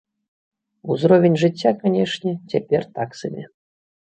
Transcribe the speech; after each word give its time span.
Узровень 0.95 1.37
жыцця, 1.43 1.75
канечне, 1.83 2.33
цяпер 2.55 2.81
так 2.97 3.09
сабе. 3.21 3.43